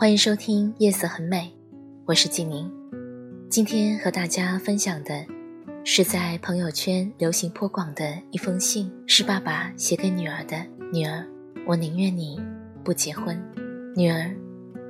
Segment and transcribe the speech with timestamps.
[0.00, 1.52] 欢迎收听《夜色很美》，
[2.06, 2.72] 我是静宁。
[3.50, 5.26] 今天和大家分享的
[5.82, 10.56] 是在朋友圈流行颇广的一封信，是爸爸写给女儿的。
[10.92, 11.26] 女儿，
[11.66, 12.40] 我宁愿你
[12.84, 13.36] 不结婚。
[13.96, 14.32] 女儿，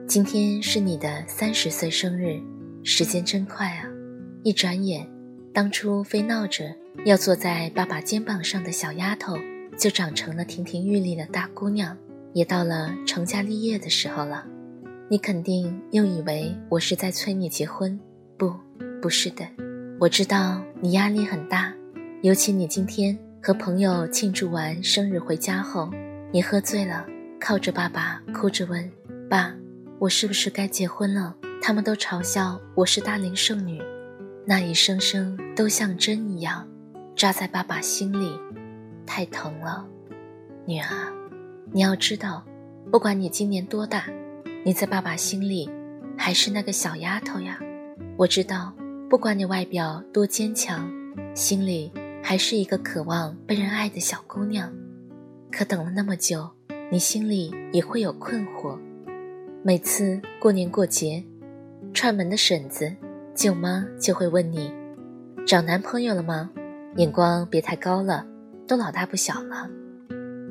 [0.06, 2.38] 今天是你的三十岁生日，
[2.84, 3.88] 时间真快啊！
[4.44, 5.08] 一转眼，
[5.54, 9.38] 当初非闹着要坐在爸爸肩膀上的小丫头，
[9.78, 11.96] 就长成了亭亭玉立的大姑娘，
[12.34, 14.44] 也到了成家立业的时候了。
[15.10, 17.98] 你肯定又以为我是在催你结婚，
[18.36, 18.54] 不，
[19.00, 19.42] 不是的。
[19.98, 21.72] 我知道你压力很大，
[22.20, 25.90] 尤其你今天和朋友庆祝完生日回家后，
[26.30, 27.06] 你喝醉了，
[27.40, 28.86] 靠着爸爸哭着问
[29.30, 29.54] ：“爸，
[29.98, 33.80] 我是不是该结婚了？”他们都嘲笑我是大龄剩女，
[34.44, 36.68] 那一声声都像针一样
[37.16, 38.38] 扎在爸爸心里，
[39.06, 39.88] 太疼了。
[40.66, 40.86] 女儿，
[41.72, 42.44] 你要知道，
[42.92, 44.04] 不管你今年多大。
[44.64, 45.70] 你在爸爸心里
[46.16, 47.58] 还是那个小丫头呀，
[48.16, 48.74] 我知道，
[49.08, 50.90] 不管你外表多坚强，
[51.32, 51.90] 心里
[52.22, 54.70] 还是一个渴望被人爱的小姑娘。
[55.50, 56.50] 可等了那么久，
[56.90, 58.76] 你心里也会有困惑。
[59.62, 61.24] 每次过年过节，
[61.94, 62.92] 串门的婶子、
[63.34, 64.72] 舅妈就会问你：
[65.46, 66.50] 找男朋友了吗？
[66.96, 68.26] 眼光别太高了，
[68.66, 69.70] 都老大不小了。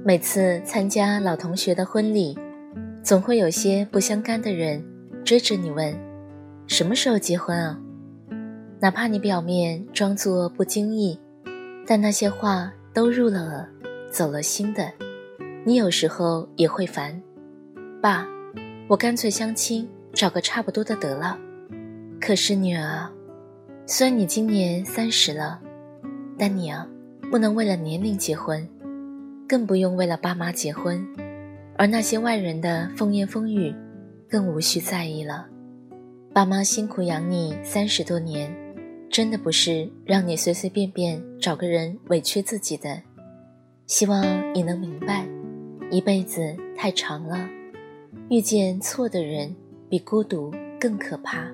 [0.04, 2.38] 每次参加老同学的婚礼。
[3.08, 4.84] 总会有些不相干的人
[5.24, 5.98] 追着你问
[6.68, 7.80] ：“什么时候结婚啊？”
[8.82, 11.18] 哪怕你表面装作不经意，
[11.86, 13.70] 但那些话都入了耳，
[14.12, 14.92] 走了心的。
[15.64, 17.18] 你有时候也会烦，
[18.02, 18.28] 爸，
[18.90, 21.40] 我干脆相亲，找个差不多的得了。
[22.20, 23.10] 可是女儿，
[23.86, 25.62] 虽然你今年三十了，
[26.38, 26.86] 但你啊，
[27.32, 28.68] 不能为了年龄结婚，
[29.48, 31.08] 更不用为了爸妈结婚。
[31.78, 33.74] 而那些外人的风言风语，
[34.28, 35.48] 更无需在意了。
[36.34, 38.52] 爸妈辛苦养你三十多年，
[39.12, 43.00] 真的不是让你随随便便找个人委屈自己的。
[43.86, 45.28] 希望你能明白，
[45.92, 47.48] 一辈子太长了，
[48.30, 49.56] 遇见错的人
[49.88, 51.48] 比孤独更可怕。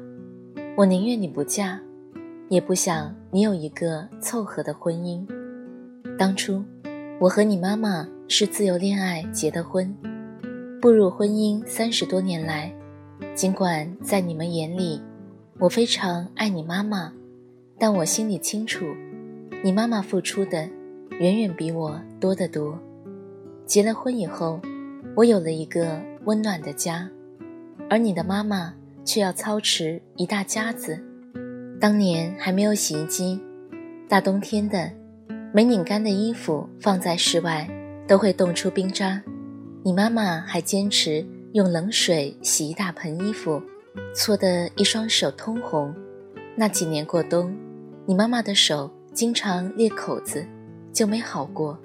[0.78, 1.78] 我宁愿你不嫁，
[2.48, 5.28] 也不想你有一个凑合的婚姻。
[6.18, 6.64] 当初，
[7.20, 9.94] 我和你妈妈是自由恋爱结的婚。
[10.84, 12.70] 步入婚姻三十多年来，
[13.34, 15.02] 尽管在你们眼里，
[15.58, 17.14] 我非常爱你妈妈，
[17.80, 18.84] 但我心里清楚，
[19.64, 20.68] 你妈妈付出的
[21.22, 22.78] 远远比我多得多。
[23.66, 24.60] 结了婚以后，
[25.16, 27.10] 我有了一个温暖的家，
[27.90, 28.74] 而你的妈妈
[29.06, 31.02] 却要操持一大家子。
[31.80, 33.40] 当年还没有洗衣机，
[34.10, 34.92] 大冬天的，
[35.54, 37.66] 没拧干的衣服放在室外
[38.06, 39.24] 都会冻出冰渣。
[39.86, 43.62] 你妈妈还坚持用冷水洗一大盆衣服，
[44.16, 45.94] 搓得一双手通红。
[46.56, 47.54] 那几年过冬，
[48.06, 50.48] 你妈妈的手经常裂口子，
[50.94, 51.78] 就没好过。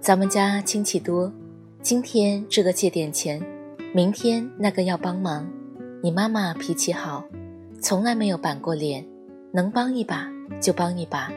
[0.00, 1.32] 咱们家亲戚多，
[1.80, 3.42] 今天这个借点钱，
[3.94, 5.50] 明天那个要帮忙。
[6.02, 7.24] 你妈妈脾气好，
[7.80, 9.02] 从来没有板过脸，
[9.50, 10.30] 能帮一把
[10.60, 11.32] 就帮一把，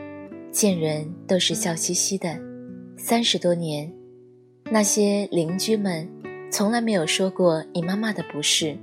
[0.51, 2.37] 见人都是笑嘻嘻的。
[2.97, 3.89] 三十多年。
[4.73, 6.09] 那些邻居们
[6.49, 8.75] 从来没有说过你妈妈的不是。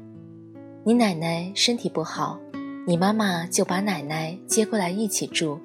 [0.84, 2.38] 你奶奶身体不好，
[2.86, 5.58] 你妈妈就把奶奶接过来一起住。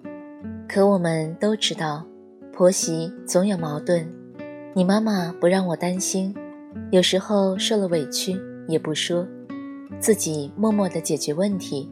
[0.67, 2.03] 可我们都知道，
[2.51, 4.11] 婆媳总有矛盾。
[4.73, 6.33] 你妈妈不让我担心，
[6.89, 8.35] 有时候受了委屈
[8.67, 9.27] 也不说，
[9.99, 11.87] 自己默默地解决问题。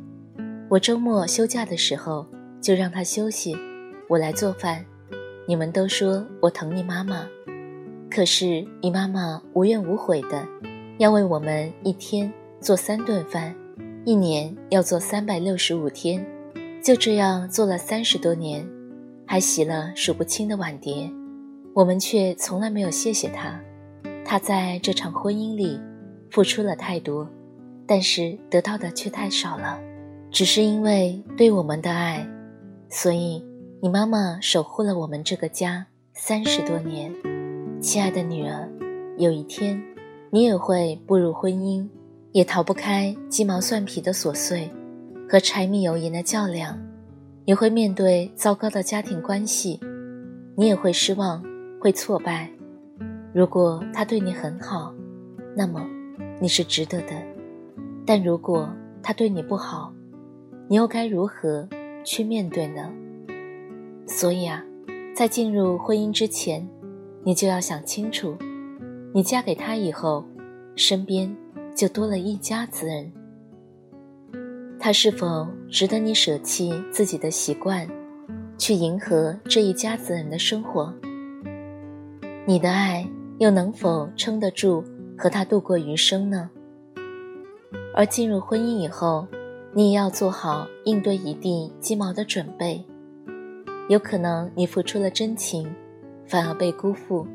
[0.69, 2.25] 我周末休假的时候
[2.59, 3.55] 就让她休息，
[4.09, 4.83] 我来做饭。
[5.47, 7.27] 你们都说我疼你妈妈。
[8.13, 10.47] 可是你妈妈无怨无悔的，
[10.99, 12.31] 要为我们一天
[12.61, 13.55] 做三顿饭，
[14.05, 16.23] 一年要做三百六十五天，
[16.83, 18.63] 就这样做了三十多年，
[19.25, 21.09] 还洗了数不清的碗碟，
[21.73, 23.59] 我们却从来没有谢谢她。
[24.23, 25.81] 她在这场婚姻里
[26.29, 27.27] 付出了太多，
[27.87, 29.79] 但是得到的却太少了。
[30.29, 32.23] 只是因为对我们的爱，
[32.89, 33.43] 所以
[33.81, 37.11] 你妈妈守护了我们这个家三十多年。
[37.83, 38.65] 亲爱的女儿，
[39.17, 39.77] 有一天，
[40.29, 41.85] 你也会步入婚姻，
[42.31, 44.69] 也逃不开鸡毛蒜皮的琐碎
[45.29, 46.79] 和柴米油盐的较量，
[47.43, 49.81] 也会面对糟糕的家庭关系，
[50.55, 51.43] 你也会失望，
[51.81, 52.49] 会挫败。
[53.33, 54.93] 如果他对你很好，
[55.53, 55.85] 那么
[56.39, 57.13] 你是值得的；
[58.05, 58.69] 但如果
[59.03, 59.93] 他对你不好，
[60.69, 61.67] 你又该如何
[62.05, 62.89] 去面对呢？
[64.07, 64.63] 所以啊，
[65.13, 66.65] 在进入婚姻之前，
[67.23, 68.37] 你就要想清楚，
[69.13, 70.25] 你嫁给他以后，
[70.75, 71.35] 身边。
[71.75, 73.11] 就多了一家子人，
[74.79, 77.87] 他是否值得你舍弃自己的习惯，
[78.59, 80.93] 去迎合这一家子人的生活？
[82.45, 83.09] 你的爱
[83.39, 84.83] 又能否撑得住
[85.17, 86.47] 和他度过余生呢？
[87.95, 89.27] 而进入婚姻以后，
[89.73, 92.85] 你也要做好应对一地鸡毛的准备，
[93.89, 95.73] 有可能你付出了真情，
[96.25, 97.27] 反而被辜负。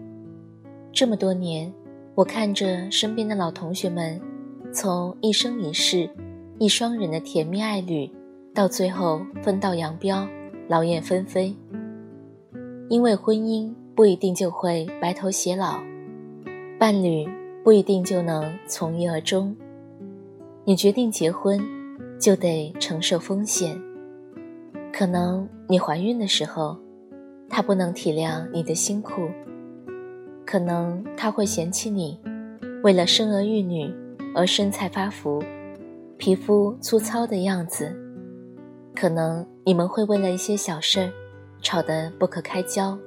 [0.92, 1.72] 这么多年。
[2.14, 4.20] 我看着身边的老同学们，
[4.72, 6.10] 从一生一世、
[6.58, 8.10] 一双人的甜蜜爱侣，
[8.52, 10.28] 到最后分道扬镳、
[10.66, 11.54] 劳燕分飞。
[12.88, 15.78] 因为婚姻不一定就会白头偕老，
[16.76, 17.24] 伴侣
[17.62, 19.54] 不一定就能从一而终。
[20.64, 21.60] 你决定结婚，
[22.18, 23.80] 就得承受风险。
[24.92, 26.76] 可能你怀孕的时候，
[27.48, 29.28] 他不能体谅你的辛苦。
[30.44, 32.18] 可能他会嫌弃你，
[32.82, 33.92] 为了生儿育女
[34.34, 35.42] 而身材发福、
[36.16, 37.94] 皮肤粗糙的样子。
[38.94, 41.12] 可能你们会为了一些小事儿
[41.60, 42.98] 吵得不可开交。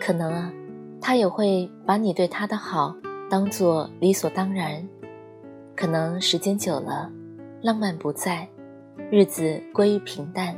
[0.00, 0.52] 可能啊，
[1.00, 2.94] 他也会把你对他的好
[3.30, 4.86] 当做理所当然。
[5.74, 7.10] 可能时间久了，
[7.62, 8.46] 浪漫不在，
[9.10, 10.54] 日子归于平淡，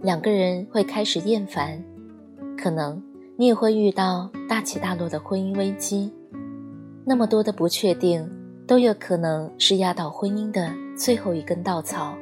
[0.00, 1.82] 两个人会开始厌烦。
[2.56, 3.02] 可能。
[3.38, 6.10] 你也会遇到大起大落的婚姻危机，
[7.04, 8.26] 那么多的不确定，
[8.66, 12.16] 都有可能是压倒婚姻的最后一根稻草，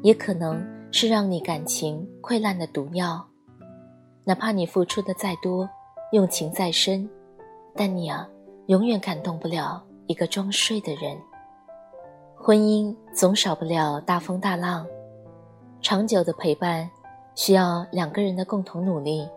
[0.00, 3.26] 也可能是让你感情溃烂的毒药。
[4.22, 5.68] 哪怕你付出的再多，
[6.12, 7.10] 用情再深，
[7.74, 8.28] 但你啊，
[8.66, 11.18] 永远感动不了一个装睡的人。
[12.36, 14.86] 婚姻总少不了大风大浪，
[15.80, 16.88] 长久的陪伴，
[17.34, 19.28] 需要两个人的共同努力。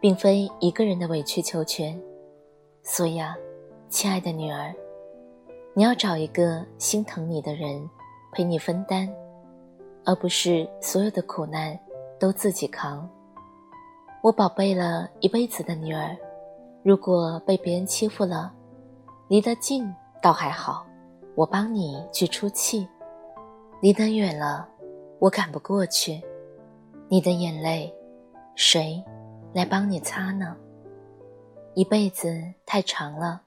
[0.00, 2.00] 并非一个人的委曲求全，
[2.82, 3.36] 所以啊，
[3.90, 4.74] 亲爱的女儿，
[5.74, 7.86] 你要找一个心疼你的人
[8.32, 9.06] 陪你分担，
[10.06, 11.78] 而不是所有的苦难
[12.18, 13.06] 都自己扛。
[14.22, 16.16] 我宝贝了一辈子的女儿，
[16.82, 18.50] 如果被别人欺负了，
[19.28, 20.86] 离得近倒还好，
[21.34, 22.88] 我帮你去出气；
[23.82, 24.66] 离得远了，
[25.18, 26.22] 我赶不过去，
[27.12, 27.92] 你的眼泪，
[28.54, 29.02] 谁？
[29.52, 30.56] 来帮你擦呢。
[31.74, 33.42] 一辈子太长了，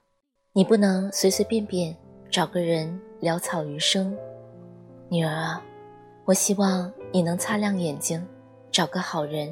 [0.52, 1.96] 你不能随随便便
[2.30, 4.14] 找个人潦草余生。
[5.08, 5.64] 女儿啊，
[6.26, 8.22] 我希望你能擦亮眼睛，
[8.70, 9.50] 找个好人。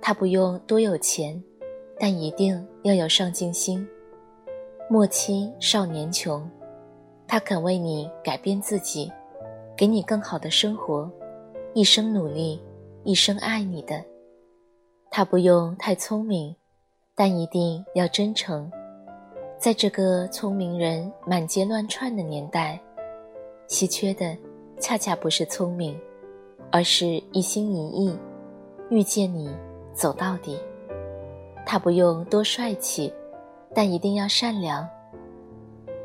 [0.00, 1.40] 他不用多有钱，
[2.00, 3.88] 但一定要有上进心。
[4.90, 6.50] 莫欺少年穷，
[7.28, 9.12] 他肯为你改变自己，
[9.76, 11.08] 给你更好的生活，
[11.72, 12.60] 一生努力，
[13.04, 14.04] 一生爱你的。
[15.10, 16.54] 他不用太聪明，
[17.14, 18.70] 但一定要真诚。
[19.58, 22.80] 在这个聪明人满街乱窜的年代，
[23.66, 24.36] 稀缺的
[24.80, 25.98] 恰恰不是聪明，
[26.70, 28.18] 而是一心一意
[28.88, 29.54] 遇见你
[29.92, 30.58] 走到底。
[31.66, 33.12] 他不用多帅气，
[33.74, 34.88] 但一定要善良。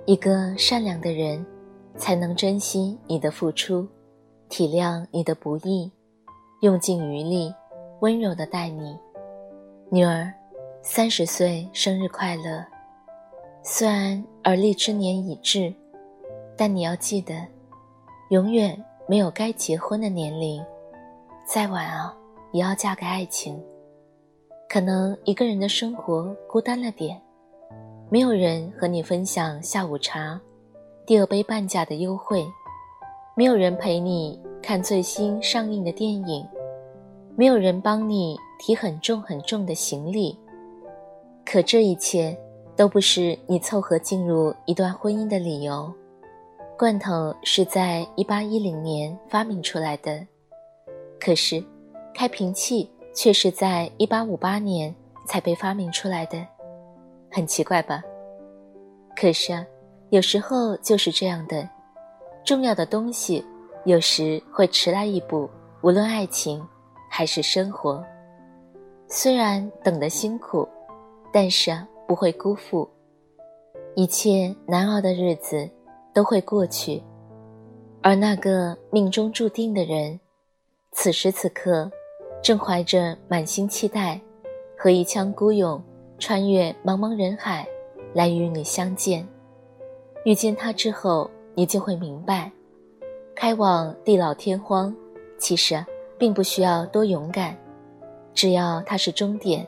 [0.06, 1.46] 一个善良的人，
[1.96, 3.88] 才能珍惜你的付出，
[4.50, 5.92] 体谅你的不易，
[6.62, 7.54] 用尽余力。
[8.02, 8.96] 温柔的待你，
[9.90, 10.32] 女儿，
[10.84, 12.64] 三十岁生日快乐！
[13.64, 15.74] 虽然而立之年已至，
[16.56, 17.34] 但你要记得，
[18.30, 20.64] 永远没有该结婚的年龄。
[21.44, 22.16] 再晚啊，
[22.52, 23.60] 也要嫁给爱情。
[24.70, 27.20] 可能一个人的生活孤单了点，
[28.12, 30.40] 没有人和你分享下午茶，
[31.04, 32.46] 第二杯半价的优惠，
[33.36, 36.46] 没有人陪你看最新上映的电影。
[37.36, 40.38] 没有人帮你提很重很重的行李，
[41.46, 42.36] 可这一切
[42.76, 45.94] 都不是你凑合进入一段婚姻的理由。
[46.78, 50.26] 罐头是在一八一零年发明出来的，
[51.20, 51.64] 可是
[52.14, 54.94] 开瓶器却是在一八五八年
[55.28, 56.44] 才被发明出来的，
[57.32, 58.04] 很奇怪吧？
[59.16, 59.66] 可是啊，
[60.10, 61.68] 有时候就是这样的，
[62.44, 63.44] 重要的东西
[63.88, 65.50] 有时会迟来一步，
[65.82, 66.62] 无论爱情。
[67.10, 68.03] 还是生活，
[69.08, 70.67] 虽然等得辛苦，
[71.32, 71.72] 但是，
[72.06, 72.88] 不会辜负。
[73.96, 75.67] 一切难熬的日子
[76.13, 77.01] 都会过去，
[78.03, 80.20] 而那个命中注定的人，
[80.91, 81.89] 此时此刻，
[82.44, 84.20] 正怀着满心期待，
[84.77, 85.82] 和一腔孤勇，
[86.20, 87.65] 穿越茫茫人海，
[88.13, 89.25] 来与你相见。
[90.25, 92.51] 遇见他之后，你就会明白，
[93.39, 94.91] 开往地老天荒，
[95.38, 95.86] 其实
[96.17, 97.56] 并不需要多勇敢，
[98.34, 99.65] 只要它是终点，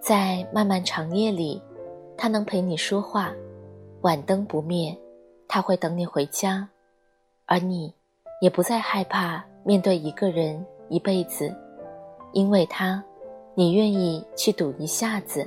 [0.00, 1.60] 在漫漫长夜里。
[2.16, 3.32] 他能陪你说话，
[4.02, 4.96] 晚灯不灭，
[5.48, 6.68] 他会等你回家，
[7.46, 7.92] 而你
[8.40, 11.52] 也不再害怕面对一个人一辈子，
[12.32, 13.02] 因为他，
[13.56, 15.44] 你愿意去赌一下子，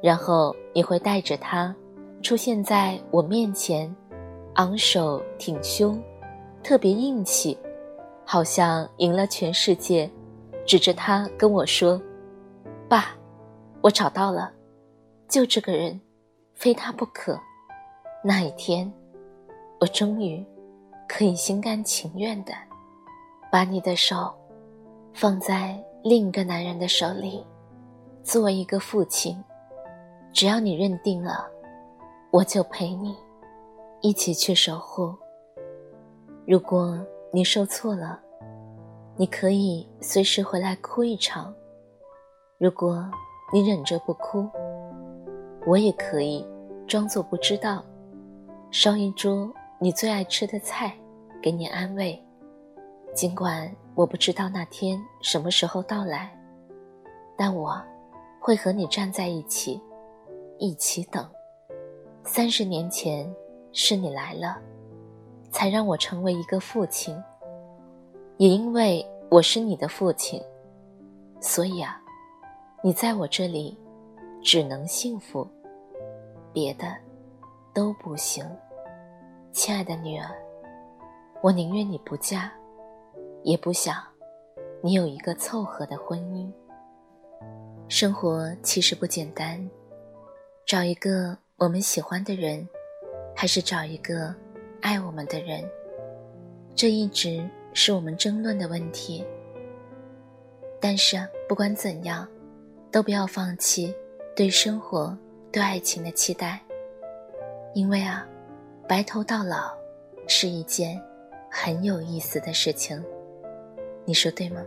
[0.00, 1.74] 然后你会带着他
[2.22, 3.92] 出现在我面前，
[4.54, 6.00] 昂首挺胸，
[6.62, 7.58] 特别硬气，
[8.24, 10.10] 好像赢了全世界，
[10.64, 12.00] 指着他跟我说
[12.88, 13.16] ：“爸，
[13.80, 14.52] 我找到了。”
[15.28, 16.00] 就这个人，
[16.54, 17.38] 非他不可。
[18.22, 18.90] 那一天，
[19.80, 20.44] 我终于
[21.08, 22.52] 可以心甘情愿的
[23.50, 24.32] 把你的手
[25.12, 27.44] 放在另一个男人的手里。
[28.22, 29.42] 作为一个父亲，
[30.32, 31.44] 只要你认定了，
[32.30, 33.16] 我就陪你
[34.00, 35.12] 一起去守护。
[36.44, 36.98] 如果
[37.32, 38.20] 你受挫了，
[39.16, 41.54] 你可以随时回来哭一场。
[42.58, 43.08] 如果
[43.52, 44.48] 你忍着不哭，
[45.64, 46.44] 我也可以
[46.86, 47.84] 装作不知道，
[48.72, 50.92] 烧一桌你最爱吃的菜，
[51.40, 52.20] 给你安慰。
[53.14, 56.36] 尽管我不知道那天什么时候到来，
[57.36, 57.80] 但我
[58.40, 59.80] 会和你站在一起，
[60.58, 61.24] 一起等。
[62.24, 63.32] 三十年前
[63.72, 64.58] 是你来了，
[65.52, 67.16] 才让我成为一个父亲。
[68.38, 70.42] 也因为我是你的父亲，
[71.40, 72.02] 所以啊，
[72.82, 73.78] 你在我这里。
[74.44, 75.46] 只能幸福，
[76.52, 76.96] 别的
[77.72, 78.44] 都不行。
[79.52, 80.34] 亲爱的女儿，
[81.40, 82.50] 我宁愿你不嫁，
[83.44, 84.02] 也不想
[84.80, 86.50] 你有一个凑合的婚姻。
[87.86, 89.64] 生活其实不简单，
[90.66, 92.68] 找一个我们喜欢的人，
[93.36, 94.34] 还是找一个
[94.82, 95.64] 爱我们的人，
[96.74, 99.24] 这一直是我们争论的问题。
[100.78, 101.16] 但是
[101.48, 102.28] 不管怎样，
[102.90, 103.94] 都不要放弃。
[104.34, 105.14] 对生活、
[105.52, 106.58] 对爱情的期待，
[107.74, 108.26] 因为啊，
[108.88, 109.76] 白头到老
[110.26, 110.98] 是一件
[111.50, 113.04] 很有意思的事情，
[114.06, 114.64] 你说对吗？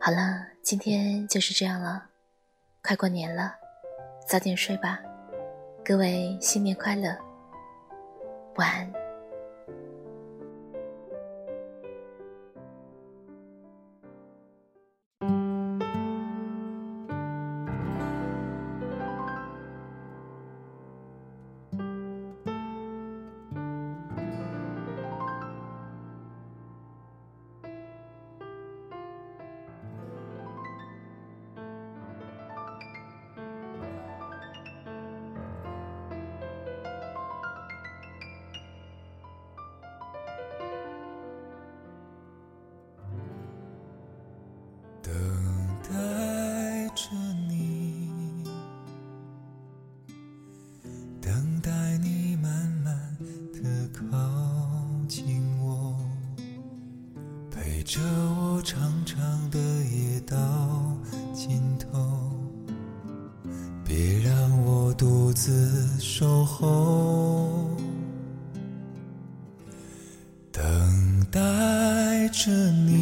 [0.00, 2.04] 好了，今天就是这样了，
[2.80, 3.56] 快过年了，
[4.24, 5.00] 早点睡吧，
[5.84, 7.10] 各位新年快乐，
[8.56, 9.05] 晚安。
[65.36, 67.68] 自守候，
[70.50, 70.62] 等
[71.30, 71.40] 待
[72.28, 72.95] 着你，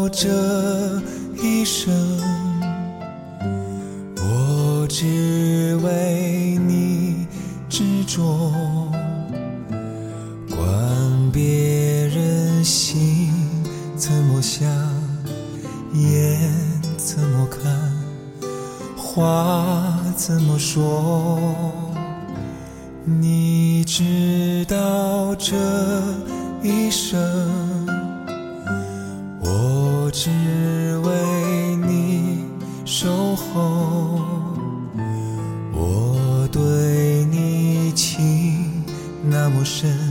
[0.00, 1.02] 道这
[1.42, 1.92] 一生，
[4.16, 7.26] 我只为你
[7.68, 8.50] 执着。
[10.48, 13.30] 管别人心
[13.94, 14.66] 怎么想，
[15.92, 16.50] 眼
[16.96, 17.70] 怎么看，
[18.96, 21.38] 话怎么说。
[23.04, 25.54] 你知道这。
[26.62, 27.18] 一生，
[39.60, 40.09] 那么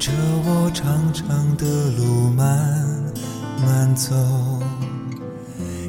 [0.00, 0.10] 着
[0.46, 2.88] 我长长的路慢
[3.62, 4.16] 慢走，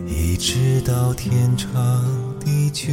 [0.05, 1.71] 一直到天长
[2.37, 2.91] 地久。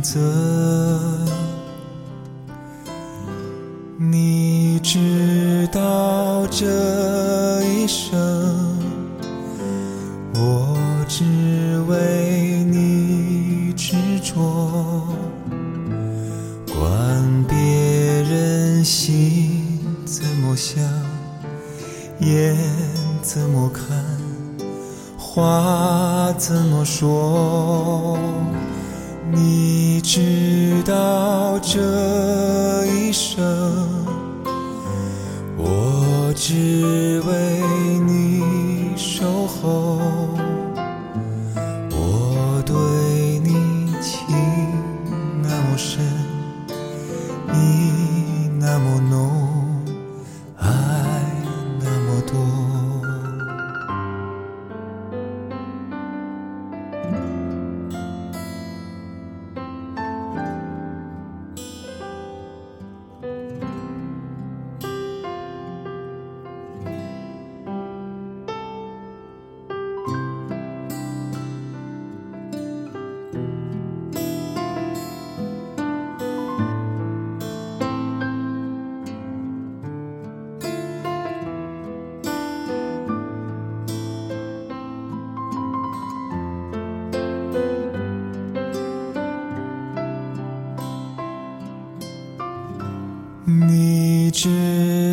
[0.00, 0.20] 选择。
[3.98, 8.18] 你知道这一生。
[10.34, 10.74] 我
[11.06, 15.04] 只为你执着，
[16.72, 20.82] 管别人心怎么想，
[22.20, 22.56] 眼
[23.20, 23.84] 怎么看，
[25.18, 28.18] 话怎么说。
[29.32, 29.69] 你
[30.82, 33.36] 直到这一生，
[35.58, 37.49] 我只为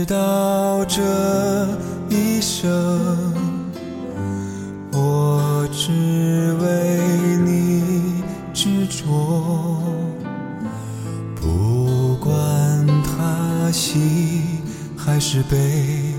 [0.07, 1.01] 知道这
[2.09, 2.63] 一生，
[4.93, 9.03] 我只为你执着，
[11.35, 12.33] 不管
[13.03, 14.61] 他喜
[14.95, 16.13] 还是悲，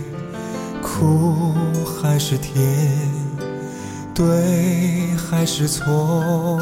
[0.83, 1.55] 苦
[1.87, 2.55] 还是甜，
[4.15, 6.61] 对还是错。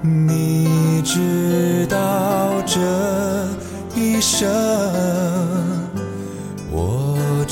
[0.00, 2.80] 你知道这
[3.94, 4.48] 一生，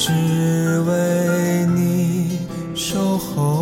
[0.02, 0.10] 只
[0.86, 2.38] 为你
[2.74, 3.59] 守候。